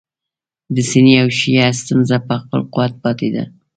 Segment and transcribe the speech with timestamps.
[0.75, 3.43] د سني او شیعه ستونزه په خپل قوت پاتې ده.